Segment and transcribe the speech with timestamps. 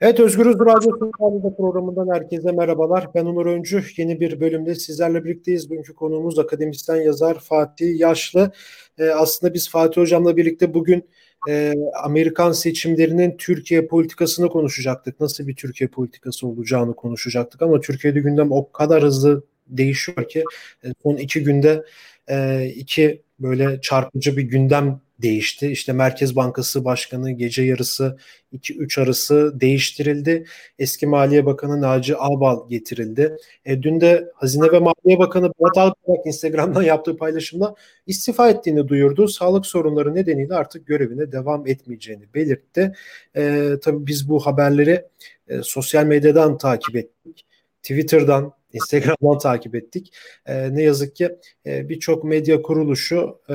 [0.00, 3.08] Evet Özgürüz Radyo Sokağı'nda programından herkese merhabalar.
[3.14, 3.84] Ben Onur Öncü.
[3.96, 5.70] Yeni bir bölümde sizlerle birlikteyiz.
[5.70, 8.52] Bugünkü konuğumuz akademisyen yazar Fatih Yaşlı.
[8.98, 11.08] Ee, aslında biz Fatih Hocam'la birlikte bugün
[11.48, 15.20] e, Amerikan seçimlerinin Türkiye politikasını konuşacaktık.
[15.20, 20.44] Nasıl bir Türkiye politikası olacağını konuşacaktık ama Türkiye'de gündem o kadar hızlı değişiyor ki
[20.84, 21.84] e, son iki günde
[22.28, 25.68] e, iki böyle çarpıcı bir gündem değişti.
[25.70, 28.18] İşte Merkez Bankası Başkanı gece yarısı
[28.52, 30.46] 2-3 arası değiştirildi.
[30.78, 33.36] Eski Maliye Bakanı Naci Ağbal getirildi.
[33.64, 37.74] E, dün de Hazine ve Maliye Bakanı Berat Albayrak Instagram'dan yaptığı paylaşımda
[38.06, 39.28] istifa ettiğini duyurdu.
[39.28, 42.92] Sağlık sorunları nedeniyle artık görevine devam etmeyeceğini belirtti.
[43.36, 45.04] E, tabii biz bu haberleri
[45.48, 47.46] e, sosyal medyadan takip ettik.
[47.82, 50.12] Twitter'dan, Instagram'dan takip ettik.
[50.46, 51.36] E, ne yazık ki
[51.66, 53.54] e, birçok medya kuruluşu e,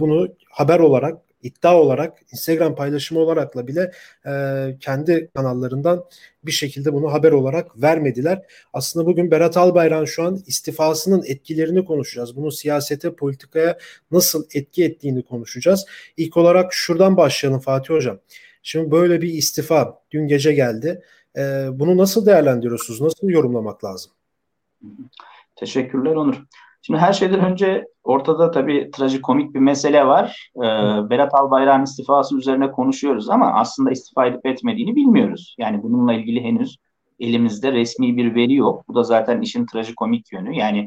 [0.00, 3.92] bunu haber olarak iddia olarak Instagram paylaşımı olarakla bile
[4.26, 4.32] e,
[4.80, 6.04] kendi kanallarından
[6.44, 8.42] bir şekilde bunu haber olarak vermediler.
[8.72, 12.36] Aslında bugün Berat Albayrak'ın şu an istifasının etkilerini konuşacağız.
[12.36, 13.78] Bunu siyasete, politikaya
[14.10, 15.86] nasıl etki ettiğini konuşacağız.
[16.16, 18.18] İlk olarak şuradan başlayalım Fatih Hocam.
[18.62, 21.02] Şimdi böyle bir istifa dün gece geldi.
[21.36, 21.40] E,
[21.72, 23.00] bunu nasıl değerlendiriyorsunuz?
[23.00, 24.12] Nasıl yorumlamak lazım?
[25.56, 26.36] Teşekkürler Onur.
[26.82, 30.50] Şimdi her şeyden önce ortada tabii trajikomik bir mesele var.
[30.56, 30.60] Ee,
[31.10, 35.54] Berat Albayrak'ın istifası üzerine konuşuyoruz ama aslında istifa edip etmediğini bilmiyoruz.
[35.58, 36.76] Yani bununla ilgili henüz
[37.20, 38.84] elimizde resmi bir veri yok.
[38.88, 40.56] Bu da zaten işin trajikomik yönü.
[40.56, 40.86] Yani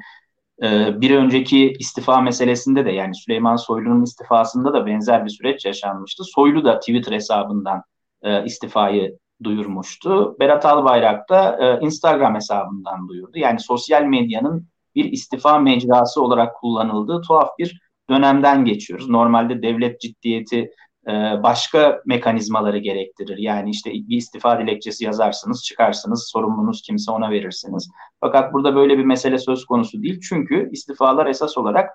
[0.63, 6.23] e, bir önceki istifa meselesinde de yani Süleyman Soylu'nun istifasında da benzer bir süreç yaşanmıştı.
[6.23, 7.83] Soylu da Twitter hesabından
[8.21, 10.35] e, istifayı duyurmuştu.
[10.39, 13.37] Berat Albayrak da e, Instagram hesabından duyurdu.
[13.37, 19.09] Yani sosyal medyanın bir istifa mecrası olarak kullanıldığı tuhaf bir dönemden geçiyoruz.
[19.09, 20.71] Normalde devlet ciddiyeti
[21.07, 21.11] e,
[21.43, 23.37] başka mekanizmaları gerektirir.
[23.37, 27.91] Yani işte bir istifa dilekçesi yazarsınız, çıkarsınız, sorumlunuz kimse ona verirsiniz.
[28.19, 30.19] Fakat burada böyle bir mesele söz konusu değil.
[30.29, 31.89] Çünkü istifalar esas olarak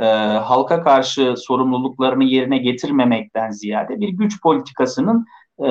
[0.00, 0.04] e,
[0.36, 5.26] halka karşı sorumluluklarını yerine getirmemekten ziyade bir güç politikasının
[5.64, 5.68] e,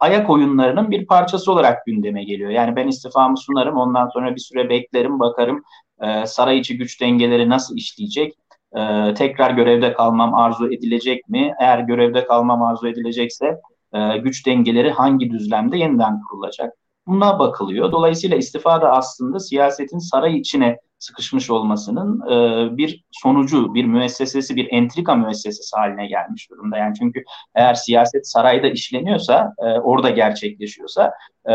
[0.00, 2.50] ayak oyunlarının bir parçası olarak gündeme geliyor.
[2.50, 5.62] Yani ben istifamı sunarım, ondan sonra bir süre beklerim, bakarım
[6.02, 8.34] e, saray içi güç dengeleri nasıl işleyecek,
[8.76, 11.54] e, tekrar görevde kalmam arzu edilecek mi?
[11.60, 13.60] Eğer görevde kalmam arzu edilecekse
[13.92, 16.72] e, güç dengeleri hangi düzlemde yeniden kurulacak?
[17.06, 17.92] Buna bakılıyor.
[17.92, 24.68] Dolayısıyla istifa da aslında siyasetin saray içine sıkışmış olmasının e, bir sonucu, bir müessesesi, bir
[24.70, 26.76] entrika müessesesi haline gelmiş durumda.
[26.76, 31.12] Yani çünkü eğer siyaset sarayda işleniyorsa, e, orada gerçekleşiyorsa
[31.48, 31.54] e,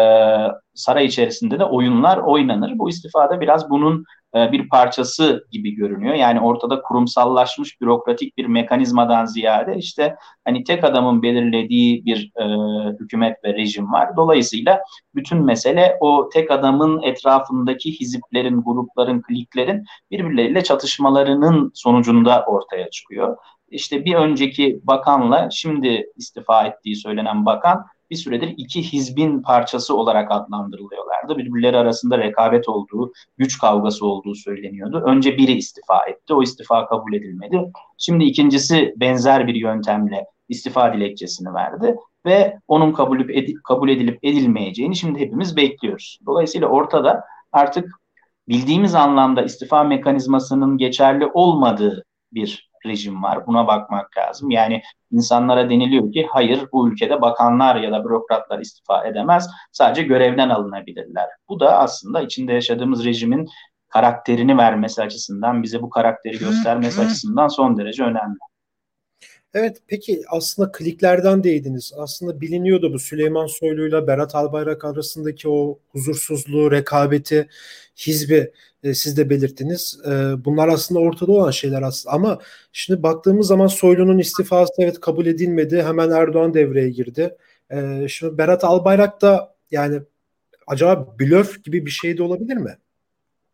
[0.73, 2.71] saray içerisinde de oyunlar oynanır.
[2.75, 4.05] Bu istifada biraz bunun
[4.35, 6.15] e, bir parçası gibi görünüyor.
[6.15, 10.15] Yani ortada kurumsallaşmış bürokratik bir mekanizmadan ziyade işte
[10.45, 12.45] hani tek adamın belirlediği bir e,
[12.99, 14.09] hükümet ve rejim var.
[14.17, 14.81] Dolayısıyla
[15.15, 19.38] bütün mesele o tek adamın etrafındaki hiziplerin, grupların, kliklerin
[20.11, 23.37] birbirleriyle çatışmalarının sonucunda ortaya çıkıyor.
[23.69, 30.31] İşte bir önceki bakanla şimdi istifa ettiği söylenen bakan bir süredir iki hizbin parçası olarak
[30.31, 31.37] adlandırılıyorlardı.
[31.37, 35.03] Birbirleri arasında rekabet olduğu, güç kavgası olduğu söyleniyordu.
[35.05, 37.71] Önce biri istifa etti, o istifa kabul edilmedi.
[37.97, 41.95] Şimdi ikincisi benzer bir yöntemle istifa dilekçesini verdi
[42.25, 46.19] ve onun kabul, edilip, kabul edilip edilmeyeceğini şimdi hepimiz bekliyoruz.
[46.25, 47.85] Dolayısıyla ortada artık
[48.49, 53.47] bildiğimiz anlamda istifa mekanizmasının geçerli olmadığı bir rejim var.
[53.47, 54.51] Buna bakmak lazım.
[54.51, 59.49] Yani insanlara deniliyor ki hayır bu ülkede bakanlar ya da bürokratlar istifa edemez.
[59.71, 61.27] Sadece görevden alınabilirler.
[61.49, 63.47] Bu da aslında içinde yaşadığımız rejimin
[63.89, 68.37] karakterini vermesi açısından, bize bu karakteri göstermesi açısından son derece önemli.
[69.53, 71.93] Evet peki aslında kliklerden değdiniz.
[71.97, 77.49] Aslında biliniyordu bu Süleyman Soylu ile Berat Albayrak arasındaki o huzursuzluğu, rekabeti,
[77.97, 78.51] hizbi
[78.83, 79.99] e, siz de belirttiniz.
[80.05, 80.09] E,
[80.45, 82.15] bunlar aslında ortada olan şeyler aslında.
[82.15, 82.39] Ama
[82.73, 85.83] şimdi baktığımız zaman Soylu'nun istifası evet kabul edilmedi.
[85.83, 87.37] Hemen Erdoğan devreye girdi.
[87.71, 90.01] E, şimdi Berat Albayrak da yani
[90.67, 92.77] acaba blöf gibi bir şey de olabilir mi?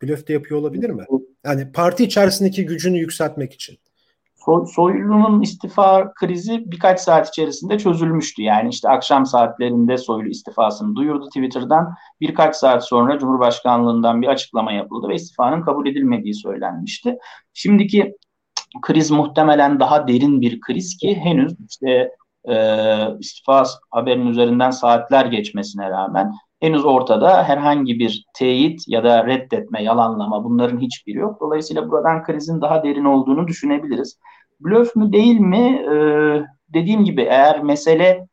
[0.02, 1.04] Blöf de yapıyor olabilir mi?
[1.44, 3.78] Yani parti içerisindeki gücünü yükseltmek için.
[4.66, 8.42] Soylu'nun istifa krizi birkaç saat içerisinde çözülmüştü.
[8.42, 11.94] Yani işte akşam saatlerinde Soylu istifasını duyurdu Twitter'dan.
[12.20, 17.18] Birkaç saat sonra Cumhurbaşkanlığından bir açıklama yapıldı ve istifanın kabul edilmediği söylenmişti.
[17.52, 18.16] Şimdiki
[18.82, 22.10] kriz muhtemelen daha derin bir kriz ki henüz işte
[22.48, 22.56] e,
[23.18, 30.44] istifa haberinin üzerinden saatler geçmesine rağmen henüz ortada herhangi bir teyit ya da reddetme, yalanlama
[30.44, 31.40] bunların hiçbiri yok.
[31.40, 34.18] Dolayısıyla buradan krizin daha derin olduğunu düşünebiliriz.
[34.60, 35.82] Blöf mü değil mi?
[35.92, 38.26] Ee, dediğim gibi eğer mesele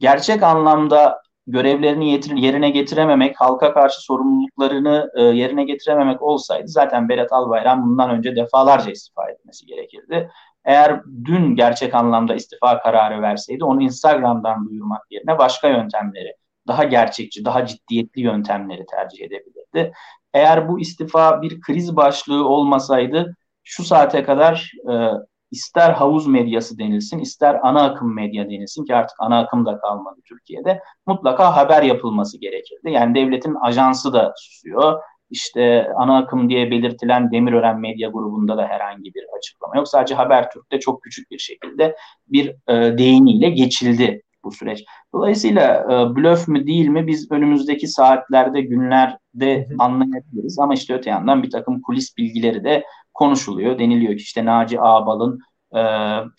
[0.00, 7.82] gerçek anlamda görevlerini yerine getirememek, halka karşı sorumluluklarını e, yerine getirememek olsaydı zaten Berat Albayrak
[7.82, 10.30] bundan önce defalarca istifa etmesi gerekirdi.
[10.64, 16.36] Eğer dün gerçek anlamda istifa kararı verseydi onu Instagram'dan duyurmak yerine başka yöntemleri,
[16.68, 19.92] daha gerçekçi, daha ciddiyetli yöntemleri tercih edebilirdi.
[20.34, 25.10] Eğer bu istifa bir kriz başlığı olmasaydı şu saate kadar e,
[25.50, 30.20] ister havuz medyası denilsin, ister ana akım medya denilsin ki artık ana akım da kalmadı
[30.24, 30.82] Türkiye'de.
[31.06, 32.90] Mutlaka haber yapılması gerekirdi.
[32.90, 35.02] Yani devletin ajansı da susuyor.
[35.32, 39.88] İşte ana akım diye belirtilen Demirören Medya grubunda da herhangi bir açıklama yok.
[39.88, 41.96] Sadece Habertürk'te çok küçük bir şekilde
[42.28, 44.84] bir e, değiniyle geçildi bu süreç.
[45.14, 50.58] Dolayısıyla e, blöf mü değil mi biz önümüzdeki saatlerde, günlerde anlayabiliriz.
[50.58, 52.84] Ama işte öte yandan bir takım kulis bilgileri de
[53.14, 53.78] konuşuluyor.
[53.78, 55.40] Deniliyor ki işte Naci Ağbal'ın
[55.74, 55.80] e,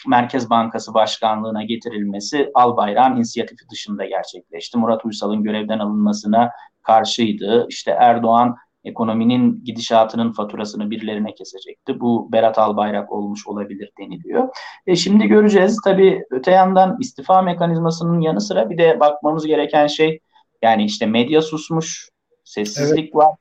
[0.08, 4.78] Merkez Bankası Başkanlığına getirilmesi Albayrak'ın inisiyatifi dışında gerçekleşti.
[4.78, 6.50] Murat Uysal'ın görevden alınmasına
[6.82, 7.66] karşıydı.
[7.70, 12.00] İşte Erdoğan ekonominin gidişatının faturasını birilerine kesecekti.
[12.00, 14.50] Bu Berat Albayrak olmuş olabilir deniliyor.
[14.88, 15.80] E şimdi göreceğiz.
[15.86, 20.20] Tabii öte yandan istifa mekanizmasının yanı sıra bir de bakmamız gereken şey
[20.62, 22.10] yani işte medya susmuş,
[22.44, 23.16] sessizlik evet.
[23.16, 23.36] var.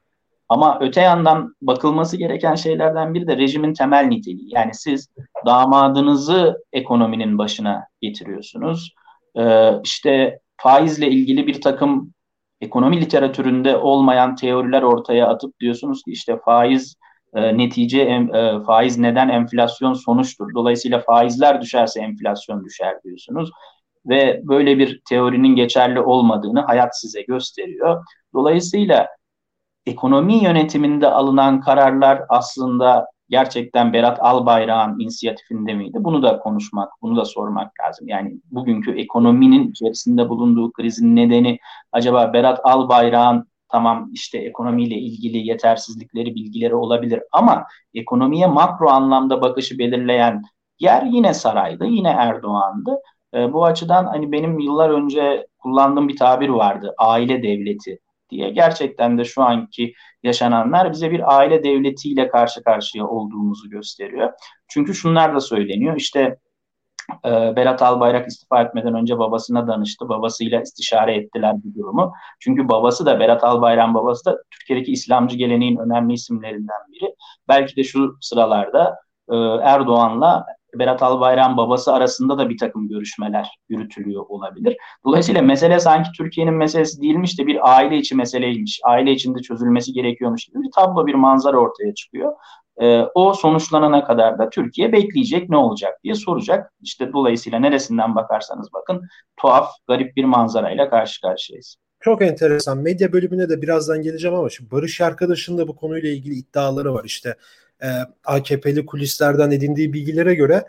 [0.49, 4.55] Ama öte yandan bakılması gereken şeylerden biri de rejimin temel niteliği.
[4.55, 5.09] Yani siz
[5.47, 8.95] damadınızı ekonominin başına getiriyorsunuz.
[9.39, 12.12] Ee, işte faizle ilgili bir takım
[12.63, 16.97] ekonomi literatüründe olmayan teoriler ortaya atıp diyorsunuz ki işte faiz
[17.35, 18.29] e, netice e,
[18.67, 20.55] faiz neden enflasyon sonuçtur.
[20.55, 23.51] Dolayısıyla faizler düşerse enflasyon düşer diyorsunuz
[24.07, 28.05] ve böyle bir teorinin geçerli olmadığını hayat size gösteriyor.
[28.35, 29.09] Dolayısıyla
[29.87, 35.99] ekonomi yönetiminde alınan kararlar aslında gerçekten Berat Albayrak'ın inisiyatifinde miydi?
[36.01, 38.09] Bunu da konuşmak, bunu da sormak lazım.
[38.09, 41.59] Yani bugünkü ekonominin içerisinde bulunduğu krizin nedeni
[41.93, 49.79] acaba Berat Albayrak'ın tamam işte ekonomiyle ilgili yetersizlikleri, bilgileri olabilir ama ekonomiye makro anlamda bakışı
[49.79, 50.43] belirleyen
[50.81, 52.97] yer yine saraydı, yine Erdoğan'dı.
[53.35, 57.99] E, bu açıdan hani benim yıllar önce kullandığım bir tabir vardı, aile devleti
[58.33, 58.51] diye.
[58.51, 64.33] Gerçekten de şu anki yaşananlar bize bir aile devletiyle karşı karşıya olduğumuzu gösteriyor.
[64.69, 65.97] Çünkü şunlar da söyleniyor.
[65.97, 66.39] İşte
[67.25, 70.09] e, Berat Albayrak istifa etmeden önce babasına danıştı.
[70.09, 72.13] Babasıyla istişare ettiler bu durumu.
[72.41, 77.15] Çünkü babası da Berat Albayrak'ın babası da Türkiye'deki İslamcı geleneğin önemli isimlerinden biri.
[77.49, 78.97] Belki de şu sıralarda
[79.31, 80.47] e, Erdoğan'la
[80.79, 84.77] Berat Albayrak'ın babası arasında da bir takım görüşmeler yürütülüyor olabilir.
[85.05, 88.81] Dolayısıyla mesele sanki Türkiye'nin meselesi değilmiş de bir aile içi meseleymiş.
[88.85, 92.33] Aile içinde çözülmesi gerekiyormuş gibi bir tablo, bir manzara ortaya çıkıyor.
[92.81, 96.73] Ee, o sonuçlanana kadar da Türkiye bekleyecek ne olacak diye soracak.
[96.83, 101.77] İşte dolayısıyla neresinden bakarsanız bakın tuhaf, garip bir manzarayla karşı karşıyayız.
[102.01, 102.79] Çok enteresan.
[102.79, 107.05] Medya bölümüne de birazdan geleceğim ama şimdi Barış arkadaşın da bu konuyla ilgili iddiaları var.
[107.05, 107.37] İşte
[107.83, 107.89] e,
[108.25, 110.65] AKP'li kulislerden edindiği bilgilere göre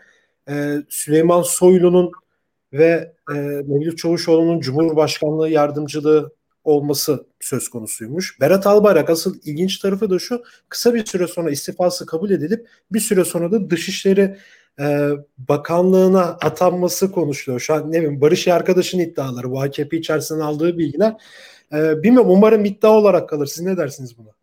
[0.49, 2.11] e, Süleyman Soylu'nun
[2.73, 3.33] ve e,
[3.67, 6.33] Mevlüt Çavuşoğlu'nun Cumhurbaşkanlığı yardımcılığı
[6.63, 8.41] olması söz konusuymuş.
[8.41, 12.99] Berat Albayrak asıl ilginç tarafı da şu kısa bir süre sonra istifası kabul edilip bir
[12.99, 14.37] süre sonra da Dışişleri
[14.79, 17.59] e, Bakanlığına atanması konuşuluyor.
[17.59, 21.15] Şu an ne bileyim Barış arkadaşın iddiaları bu AKP içerisinden aldığı bilgiler.
[21.73, 23.45] E, bilmiyorum umarım iddia olarak kalır.
[23.45, 24.42] Siz ne dersiniz buna?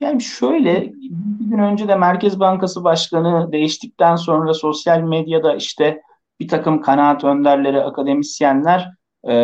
[0.00, 6.02] Yani şöyle bir gün önce de Merkez Bankası Başkanı değiştikten sonra sosyal medyada işte
[6.40, 8.90] bir takım kanaat önderleri, akademisyenler
[9.28, 9.34] e,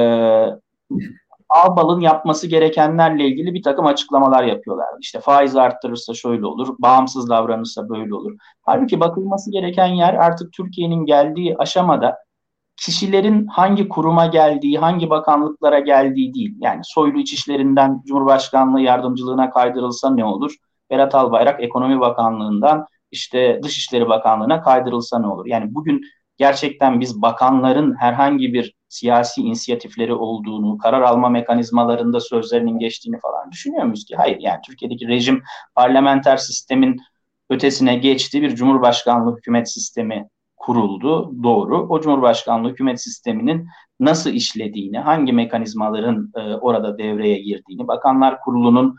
[1.48, 4.86] Albal'ın yapması gerekenlerle ilgili bir takım açıklamalar yapıyorlar.
[5.00, 8.32] İşte faiz arttırırsa şöyle olur, bağımsız davranırsa böyle olur.
[8.62, 12.18] Halbuki bakılması gereken yer artık Türkiye'nin geldiği aşamada
[12.84, 16.54] kişilerin hangi kuruma geldiği, hangi bakanlıklara geldiği değil.
[16.60, 20.54] Yani soylu içişlerinden Cumhurbaşkanlığı yardımcılığına kaydırılsa ne olur?
[20.90, 25.46] Berat Albayrak Ekonomi Bakanlığından işte Dışişleri Bakanlığı'na kaydırılsa ne olur?
[25.46, 26.00] Yani bugün
[26.36, 33.84] gerçekten biz bakanların herhangi bir siyasi inisiyatifleri olduğunu, karar alma mekanizmalarında sözlerinin geçtiğini falan düşünüyor
[33.84, 34.16] muyuz ki?
[34.16, 35.42] Hayır yani Türkiye'deki rejim
[35.74, 36.96] parlamenter sistemin
[37.50, 40.28] ötesine geçti bir cumhurbaşkanlığı hükümet sistemi
[40.62, 41.32] kuruldu.
[41.42, 41.86] Doğru.
[41.88, 43.68] O Cumhurbaşkanlığı hükümet sisteminin
[44.00, 48.96] nasıl işlediğini, hangi mekanizmaların e, orada devreye girdiğini, Bakanlar Kurulu'nun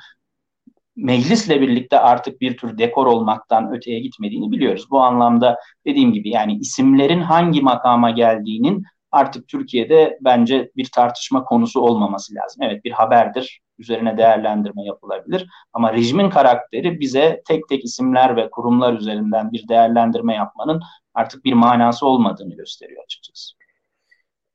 [0.95, 4.87] meclisle birlikte artık bir tür dekor olmaktan öteye gitmediğini biliyoruz.
[4.91, 11.81] Bu anlamda dediğim gibi yani isimlerin hangi makama geldiğinin artık Türkiye'de bence bir tartışma konusu
[11.81, 12.63] olmaması lazım.
[12.63, 18.93] Evet bir haberdir, üzerine değerlendirme yapılabilir ama rejimin karakteri bize tek tek isimler ve kurumlar
[18.93, 20.81] üzerinden bir değerlendirme yapmanın
[21.13, 23.53] artık bir manası olmadığını gösteriyor açıkçası.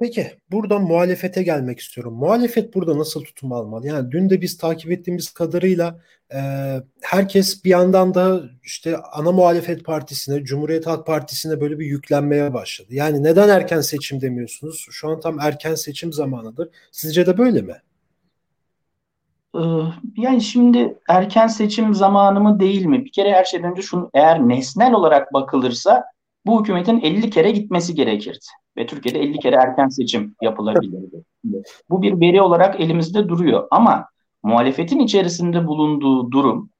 [0.01, 2.15] Peki buradan muhalefete gelmek istiyorum.
[2.15, 3.87] Muhalefet burada nasıl tutum almalı?
[3.87, 6.01] Yani dün de biz takip ettiğimiz kadarıyla
[6.35, 6.39] e,
[7.03, 12.89] herkes bir yandan da işte ana muhalefet partisine, Cumhuriyet Halk Partisi'ne böyle bir yüklenmeye başladı.
[12.95, 14.87] Yani neden erken seçim demiyorsunuz?
[14.91, 16.69] Şu an tam erken seçim zamanıdır.
[16.93, 17.75] Sizce de böyle mi?
[19.57, 19.61] Ee,
[20.17, 23.05] yani şimdi erken seçim zamanı mı değil mi?
[23.05, 26.05] Bir kere her şeyden önce şunu eğer nesnel olarak bakılırsa
[26.47, 28.47] bu hükümetin 50 kere gitmesi gerekirdi.
[28.77, 31.25] Ve Türkiye'de 50 kere erken seçim yapılabilirdi.
[31.91, 33.69] Bu bir veri olarak elimizde duruyor.
[33.71, 34.09] Ama
[34.43, 36.71] muhalefetin içerisinde bulunduğu durum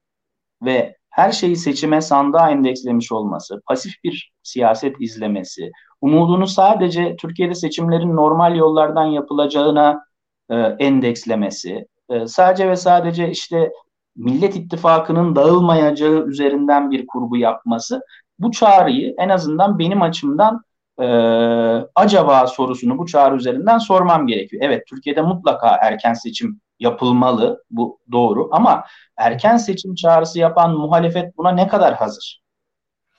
[0.63, 5.71] ve her şeyi seçime sandığa endekslemiş olması, pasif bir siyaset izlemesi,
[6.01, 10.03] umudunu sadece Türkiye'de seçimlerin normal yollardan yapılacağına
[10.49, 13.71] e, endekslemesi, e, sadece ve sadece işte
[14.15, 18.01] Millet İttifakı'nın dağılmayacağı üzerinden bir kurgu yapması
[18.39, 20.61] bu çağrıyı en azından benim açımdan
[21.01, 21.05] e,
[21.95, 24.63] acaba sorusunu bu çağrı üzerinden sormam gerekiyor.
[24.65, 28.83] Evet Türkiye'de mutlaka erken seçim yapılmalı bu doğru ama
[29.17, 32.41] erken seçim çağrısı yapan muhalefet buna ne kadar hazır?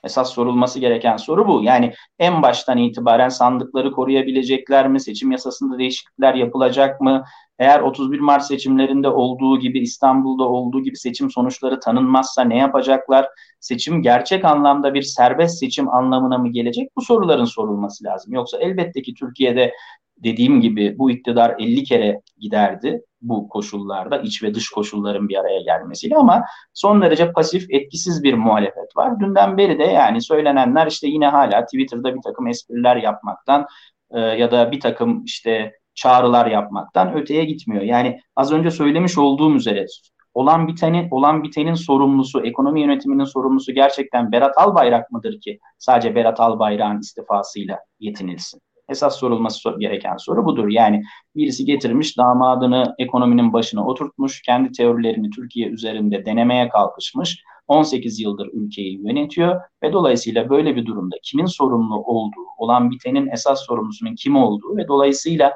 [0.03, 1.63] Esas sorulması gereken soru bu.
[1.63, 4.99] Yani en baştan itibaren sandıkları koruyabilecekler mi?
[4.99, 7.23] Seçim yasasında değişiklikler yapılacak mı?
[7.59, 13.27] Eğer 31 Mart seçimlerinde olduğu gibi İstanbul'da olduğu gibi seçim sonuçları tanınmazsa ne yapacaklar?
[13.59, 16.89] Seçim gerçek anlamda bir serbest seçim anlamına mı gelecek?
[16.95, 18.33] Bu soruların sorulması lazım.
[18.33, 19.73] Yoksa elbette ki Türkiye'de
[20.17, 25.61] dediğim gibi bu iktidar 50 kere giderdi bu koşullarda iç ve dış koşulların bir araya
[25.61, 29.19] gelmesiyle ama son derece pasif etkisiz bir muhalefet var.
[29.19, 33.65] Dünden beri de yani söylenenler işte yine hala Twitter'da bir takım espriler yapmaktan
[34.11, 37.83] e, ya da bir takım işte çağrılar yapmaktan öteye gitmiyor.
[37.83, 39.85] Yani az önce söylemiş olduğum üzere
[40.33, 46.39] olan biteni olan bitenin sorumlusu, ekonomi yönetiminin sorumlusu gerçekten Berat Albayrak mıdır ki sadece Berat
[46.39, 48.61] Albayrak'ın istifasıyla yetinilsin?
[48.91, 50.67] Esas sorulması gereken soru budur.
[50.67, 51.03] Yani
[51.35, 59.07] birisi getirmiş damadını ekonominin başına oturtmuş, kendi teorilerini Türkiye üzerinde denemeye kalkışmış, 18 yıldır ülkeyi
[59.07, 64.77] yönetiyor ve dolayısıyla böyle bir durumda kimin sorumlu olduğu, olan bitenin esas sorumlusunun kim olduğu
[64.77, 65.53] ve dolayısıyla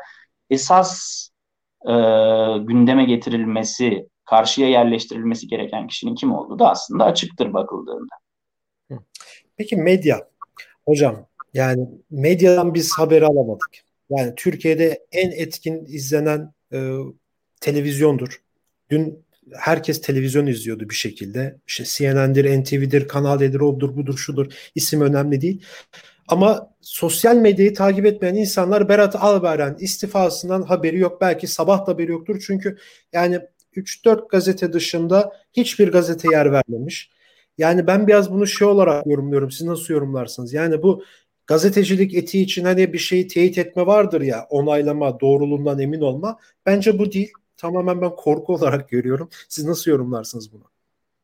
[0.50, 1.30] esas
[1.88, 1.94] e,
[2.58, 8.16] gündeme getirilmesi, karşıya yerleştirilmesi gereken kişinin kim olduğu da aslında açıktır bakıldığında.
[9.58, 10.28] Peki medya,
[10.86, 11.16] hocam
[11.56, 13.70] yani medyadan biz haberi alamadık.
[14.10, 16.98] Yani Türkiye'de en etkin izlenen e,
[17.62, 18.42] televizyondur.
[18.90, 21.58] Dün herkes televizyon izliyordu bir şekilde.
[21.68, 24.54] İşte CNN'dir, NTV'dir, Kanal D'dir, odur, budur, şudur.
[24.76, 25.62] İsim önemli değil.
[26.28, 31.22] Ama sosyal medyayı takip etmeyen insanlar Berat Albayrak'ın istifasından haberi yok.
[31.22, 32.44] Belki sabah da haberi yoktur.
[32.48, 32.78] Çünkü
[33.14, 33.40] yani
[33.76, 37.10] 3-4 gazete dışında hiçbir gazete yer vermemiş.
[37.58, 39.52] Yani ben biraz bunu şey olarak yorumluyorum.
[39.52, 40.54] Siz nasıl yorumlarsınız?
[40.54, 41.04] Yani bu
[41.48, 46.38] gazetecilik etiği için hani bir şeyi teyit etme vardır ya onaylama, doğruluğundan emin olma.
[46.66, 47.32] Bence bu değil.
[47.58, 49.30] Tamamen ben korku olarak görüyorum.
[49.50, 50.64] Siz nasıl yorumlarsınız bunu?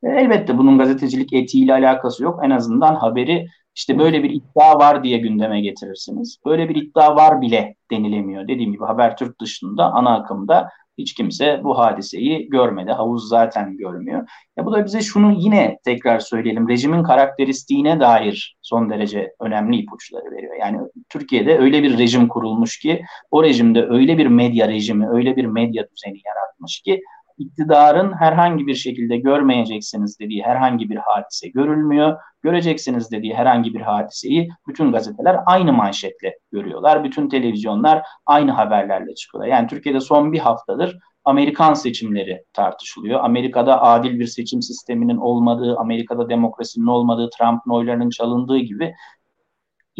[0.03, 2.39] Elbette bunun gazetecilik etiğiyle alakası yok.
[2.43, 6.37] En azından haberi işte böyle bir iddia var diye gündeme getirirsiniz.
[6.45, 8.47] Böyle bir iddia var bile denilemiyor.
[8.47, 12.91] Dediğim gibi Habertürk dışında ana akımda hiç kimse bu hadiseyi görmedi.
[12.91, 14.29] Havuz zaten görmüyor.
[14.57, 16.69] Ya bu da bize şunu yine tekrar söyleyelim.
[16.69, 20.55] Rejimin karakteristiğine dair son derece önemli ipuçları veriyor.
[20.59, 20.79] Yani
[21.09, 25.83] Türkiye'de öyle bir rejim kurulmuş ki o rejimde öyle bir medya rejimi, öyle bir medya
[25.89, 27.01] düzeni yaratmış ki
[27.41, 32.17] iktidarın herhangi bir şekilde görmeyeceksiniz dediği herhangi bir hadise görülmüyor.
[32.41, 37.03] Göreceksiniz dediği herhangi bir hadiseyi bütün gazeteler aynı manşetle görüyorlar.
[37.03, 39.51] Bütün televizyonlar aynı haberlerle çıkıyorlar.
[39.51, 43.19] Yani Türkiye'de son bir haftadır Amerikan seçimleri tartışılıyor.
[43.23, 48.93] Amerika'da adil bir seçim sisteminin olmadığı, Amerika'da demokrasinin olmadığı, Trump'ın oylarının çalındığı gibi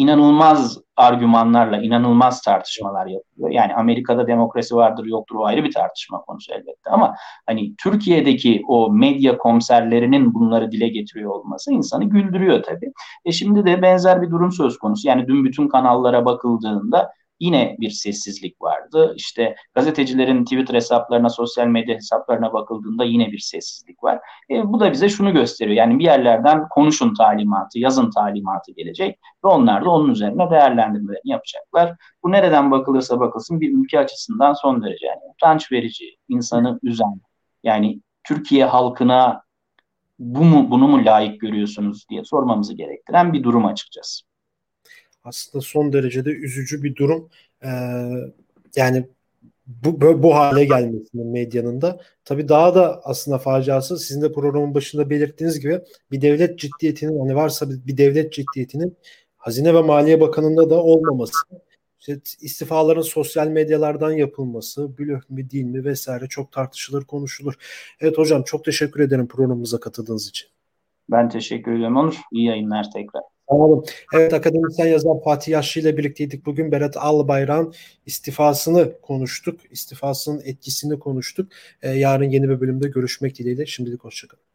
[0.02, 3.52] inanılmaz argümanlarla, inanılmaz tartışmalar yapılıyor.
[3.52, 7.16] Yani Amerika'da demokrasi vardır yoktur o ayrı bir tartışma konusu elbette ama
[7.46, 12.92] hani Türkiye'deki o medya komiserlerinin bunları dile getiriyor olması insanı güldürüyor tabii.
[13.26, 15.08] E şimdi de benzer bir durum söz konusu.
[15.08, 19.14] Yani dün bütün kanallara bakıldığında yine bir sessizlik vardı.
[19.18, 24.20] İşte gazetecilerin Twitter hesaplarına, sosyal medya hesaplarına bakıldığında yine bir sessizlik var.
[24.50, 25.78] E, bu da bize şunu gösteriyor.
[25.78, 31.96] Yani bir yerlerden konuşun talimatı, yazın talimatı gelecek ve onlar da onun üzerine değerlendirmelerini yapacaklar.
[32.24, 37.22] Bu nereden bakılırsa bakılsın bir ülke açısından son derece yani utanç verici, insanı üzen.
[37.64, 39.44] Yani Türkiye halkına
[40.20, 44.31] bu mu, bunu mu layık görüyorsunuz diye sormamızı gerektiren bir durum açıkçası
[45.24, 47.30] aslında son derecede üzücü bir durum.
[47.64, 47.70] Ee,
[48.76, 49.06] yani
[49.68, 52.00] bu, bu hale gelmesinin medyanın da.
[52.26, 55.80] Tabii daha da aslında faciası sizin de programın başında belirttiğiniz gibi
[56.12, 58.98] bir devlet ciddiyetinin hani varsa bir, devlet ciddiyetinin
[59.38, 61.38] Hazine ve Maliye Bakanı'nda da olmaması.
[62.00, 67.54] işte istifaların sosyal medyalardan yapılması, blöf mi değil mi vesaire çok tartışılır, konuşulur.
[68.00, 70.50] Evet hocam çok teşekkür ederim programımıza katıldığınız için.
[71.12, 72.16] Ben teşekkür ederim Onur.
[72.32, 73.22] İyi yayınlar tekrar.
[73.52, 73.86] Olun.
[74.14, 76.46] Evet akademisyen yazar Fatih Yaşlı ile birlikteydik.
[76.46, 77.74] Bugün Berat Albayrak'ın
[78.06, 79.60] istifasını konuştuk.
[79.72, 81.52] İstifasının etkisini konuştuk.
[81.82, 83.66] Ee, yarın yeni bir bölümde görüşmek dileğiyle.
[83.66, 84.44] Şimdilik hoşçakalın.